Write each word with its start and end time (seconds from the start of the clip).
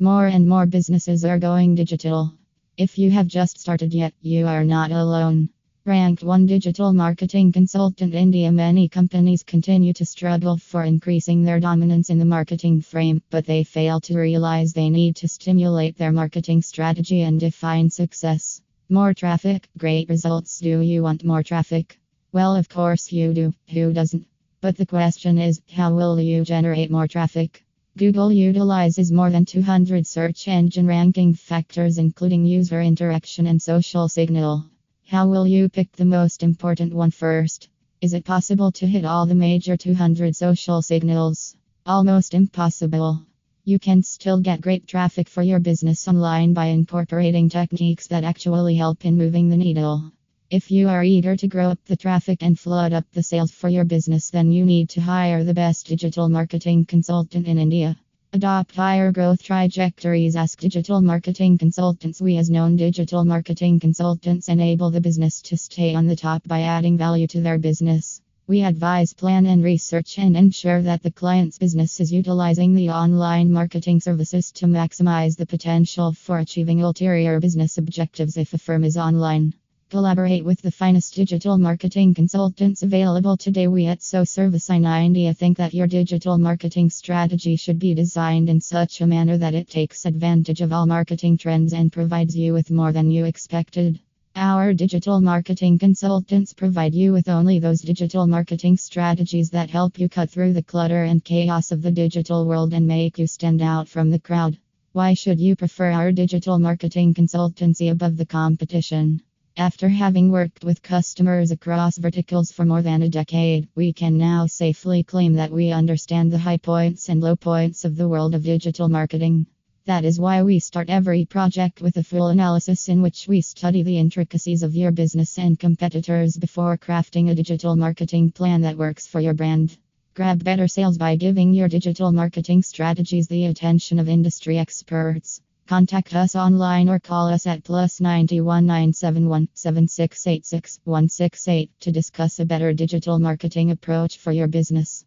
More 0.00 0.28
and 0.28 0.46
more 0.46 0.64
businesses 0.64 1.24
are 1.24 1.40
going 1.40 1.74
digital. 1.74 2.32
If 2.76 2.98
you 2.98 3.10
have 3.10 3.26
just 3.26 3.58
started 3.58 3.92
yet, 3.92 4.14
you 4.20 4.46
are 4.46 4.62
not 4.62 4.92
alone. 4.92 5.48
Ranked 5.84 6.22
one 6.22 6.46
digital 6.46 6.92
marketing 6.92 7.50
consultant 7.50 8.14
India, 8.14 8.52
many 8.52 8.88
companies 8.88 9.42
continue 9.42 9.92
to 9.94 10.04
struggle 10.04 10.56
for 10.56 10.84
increasing 10.84 11.42
their 11.42 11.58
dominance 11.58 12.10
in 12.10 12.18
the 12.20 12.24
marketing 12.24 12.80
frame, 12.80 13.20
but 13.30 13.44
they 13.44 13.64
fail 13.64 13.98
to 14.02 14.16
realize 14.16 14.72
they 14.72 14.88
need 14.88 15.16
to 15.16 15.26
stimulate 15.26 15.98
their 15.98 16.12
marketing 16.12 16.62
strategy 16.62 17.22
and 17.22 17.40
define 17.40 17.90
success. 17.90 18.62
More 18.88 19.12
traffic, 19.12 19.68
great 19.78 20.08
results. 20.08 20.60
Do 20.60 20.78
you 20.78 21.02
want 21.02 21.24
more 21.24 21.42
traffic? 21.42 21.98
Well, 22.30 22.54
of 22.54 22.68
course 22.68 23.10
you 23.10 23.34
do. 23.34 23.52
Who 23.72 23.92
doesn't? 23.92 24.28
But 24.60 24.76
the 24.76 24.86
question 24.86 25.38
is, 25.38 25.60
how 25.72 25.92
will 25.92 26.20
you 26.20 26.44
generate 26.44 26.88
more 26.88 27.08
traffic? 27.08 27.64
Google 27.98 28.30
utilizes 28.30 29.10
more 29.10 29.28
than 29.28 29.44
200 29.44 30.06
search 30.06 30.46
engine 30.46 30.86
ranking 30.86 31.34
factors, 31.34 31.98
including 31.98 32.44
user 32.44 32.80
interaction 32.80 33.48
and 33.48 33.60
social 33.60 34.08
signal. 34.08 34.66
How 35.08 35.26
will 35.26 35.48
you 35.48 35.68
pick 35.68 35.90
the 35.90 36.04
most 36.04 36.44
important 36.44 36.94
one 36.94 37.10
first? 37.10 37.68
Is 38.00 38.12
it 38.12 38.24
possible 38.24 38.70
to 38.70 38.86
hit 38.86 39.04
all 39.04 39.26
the 39.26 39.34
major 39.34 39.76
200 39.76 40.36
social 40.36 40.80
signals? 40.80 41.56
Almost 41.86 42.34
impossible. 42.34 43.26
You 43.64 43.80
can 43.80 44.04
still 44.04 44.38
get 44.38 44.60
great 44.60 44.86
traffic 44.86 45.28
for 45.28 45.42
your 45.42 45.58
business 45.58 46.06
online 46.06 46.52
by 46.52 46.66
incorporating 46.66 47.48
techniques 47.48 48.06
that 48.06 48.22
actually 48.22 48.76
help 48.76 49.04
in 49.04 49.16
moving 49.16 49.48
the 49.48 49.56
needle. 49.56 50.12
If 50.50 50.70
you 50.70 50.88
are 50.88 51.04
eager 51.04 51.36
to 51.36 51.46
grow 51.46 51.68
up 51.68 51.84
the 51.84 51.94
traffic 51.94 52.42
and 52.42 52.58
flood 52.58 52.94
up 52.94 53.04
the 53.12 53.22
sales 53.22 53.50
for 53.50 53.68
your 53.68 53.84
business, 53.84 54.30
then 54.30 54.50
you 54.50 54.64
need 54.64 54.88
to 54.90 55.00
hire 55.02 55.44
the 55.44 55.52
best 55.52 55.88
digital 55.88 56.30
marketing 56.30 56.86
consultant 56.86 57.46
in 57.46 57.58
India. 57.58 57.98
Adopt 58.32 58.74
higher 58.74 59.12
growth 59.12 59.42
trajectories. 59.42 60.36
Ask 60.36 60.58
digital 60.58 61.02
marketing 61.02 61.58
consultants. 61.58 62.22
We, 62.22 62.38
as 62.38 62.48
known 62.48 62.76
digital 62.76 63.26
marketing 63.26 63.78
consultants, 63.78 64.48
enable 64.48 64.90
the 64.90 65.02
business 65.02 65.42
to 65.42 65.58
stay 65.58 65.94
on 65.94 66.06
the 66.06 66.16
top 66.16 66.48
by 66.48 66.62
adding 66.62 66.96
value 66.96 67.26
to 67.26 67.42
their 67.42 67.58
business. 67.58 68.22
We 68.46 68.62
advise, 68.62 69.12
plan, 69.12 69.44
and 69.44 69.62
research 69.62 70.18
and 70.18 70.34
ensure 70.34 70.80
that 70.80 71.02
the 71.02 71.10
client's 71.10 71.58
business 71.58 72.00
is 72.00 72.10
utilizing 72.10 72.74
the 72.74 72.88
online 72.88 73.52
marketing 73.52 74.00
services 74.00 74.50
to 74.52 74.64
maximize 74.64 75.36
the 75.36 75.44
potential 75.44 76.14
for 76.14 76.38
achieving 76.38 76.82
ulterior 76.82 77.38
business 77.38 77.76
objectives 77.76 78.38
if 78.38 78.54
a 78.54 78.58
firm 78.58 78.82
is 78.82 78.96
online. 78.96 79.52
Collaborate 79.90 80.44
with 80.44 80.60
the 80.60 80.70
finest 80.70 81.14
digital 81.14 81.56
marketing 81.56 82.12
consultants 82.12 82.82
available 82.82 83.38
today. 83.38 83.68
We 83.68 83.86
at 83.86 84.02
So 84.02 84.22
Service 84.22 84.68
in 84.68 84.84
India 84.84 85.32
think 85.32 85.56
that 85.56 85.72
your 85.72 85.86
digital 85.86 86.36
marketing 86.36 86.90
strategy 86.90 87.56
should 87.56 87.78
be 87.78 87.94
designed 87.94 88.50
in 88.50 88.60
such 88.60 89.00
a 89.00 89.06
manner 89.06 89.38
that 89.38 89.54
it 89.54 89.70
takes 89.70 90.04
advantage 90.04 90.60
of 90.60 90.74
all 90.74 90.84
marketing 90.84 91.38
trends 91.38 91.72
and 91.72 91.90
provides 91.90 92.36
you 92.36 92.52
with 92.52 92.70
more 92.70 92.92
than 92.92 93.10
you 93.10 93.24
expected. 93.24 93.98
Our 94.36 94.74
digital 94.74 95.22
marketing 95.22 95.78
consultants 95.78 96.52
provide 96.52 96.94
you 96.94 97.14
with 97.14 97.30
only 97.30 97.58
those 97.58 97.80
digital 97.80 98.26
marketing 98.26 98.76
strategies 98.76 99.48
that 99.52 99.70
help 99.70 99.98
you 99.98 100.10
cut 100.10 100.28
through 100.28 100.52
the 100.52 100.62
clutter 100.62 101.04
and 101.04 101.24
chaos 101.24 101.72
of 101.72 101.80
the 101.80 101.92
digital 101.92 102.44
world 102.44 102.74
and 102.74 102.86
make 102.86 103.18
you 103.18 103.26
stand 103.26 103.62
out 103.62 103.88
from 103.88 104.10
the 104.10 104.20
crowd. 104.20 104.58
Why 104.92 105.14
should 105.14 105.40
you 105.40 105.56
prefer 105.56 105.90
our 105.92 106.12
digital 106.12 106.58
marketing 106.58 107.14
consultancy 107.14 107.90
above 107.90 108.18
the 108.18 108.26
competition? 108.26 109.22
After 109.58 109.88
having 109.88 110.30
worked 110.30 110.62
with 110.62 110.82
customers 110.82 111.50
across 111.50 111.98
verticals 111.98 112.52
for 112.52 112.64
more 112.64 112.80
than 112.80 113.02
a 113.02 113.08
decade, 113.08 113.66
we 113.74 113.92
can 113.92 114.16
now 114.16 114.46
safely 114.46 115.02
claim 115.02 115.32
that 115.32 115.50
we 115.50 115.72
understand 115.72 116.30
the 116.30 116.38
high 116.38 116.58
points 116.58 117.08
and 117.08 117.20
low 117.20 117.34
points 117.34 117.84
of 117.84 117.96
the 117.96 118.08
world 118.08 118.36
of 118.36 118.44
digital 118.44 118.88
marketing. 118.88 119.46
That 119.84 120.04
is 120.04 120.20
why 120.20 120.44
we 120.44 120.60
start 120.60 120.88
every 120.88 121.24
project 121.24 121.82
with 121.82 121.96
a 121.96 122.04
full 122.04 122.28
analysis 122.28 122.88
in 122.88 123.02
which 123.02 123.26
we 123.26 123.40
study 123.40 123.82
the 123.82 123.98
intricacies 123.98 124.62
of 124.62 124.76
your 124.76 124.92
business 124.92 125.36
and 125.40 125.58
competitors 125.58 126.36
before 126.36 126.78
crafting 126.78 127.28
a 127.28 127.34
digital 127.34 127.74
marketing 127.74 128.30
plan 128.30 128.60
that 128.60 128.78
works 128.78 129.08
for 129.08 129.18
your 129.18 129.34
brand. 129.34 129.76
Grab 130.14 130.44
better 130.44 130.68
sales 130.68 130.98
by 130.98 131.16
giving 131.16 131.52
your 131.52 131.66
digital 131.66 132.12
marketing 132.12 132.62
strategies 132.62 133.26
the 133.26 133.46
attention 133.46 133.98
of 133.98 134.08
industry 134.08 134.56
experts. 134.56 135.40
Contact 135.68 136.14
us 136.14 136.34
online 136.34 136.88
or 136.88 136.98
call 136.98 137.28
us 137.28 137.46
at 137.46 137.62
plus 137.62 138.00
91 138.00 138.64
971 138.64 139.48
7686 139.52 140.80
168 140.84 141.70
to 141.80 141.92
discuss 141.92 142.38
a 142.38 142.46
better 142.46 142.72
digital 142.72 143.18
marketing 143.18 143.70
approach 143.70 144.16
for 144.16 144.32
your 144.32 144.48
business. 144.48 145.04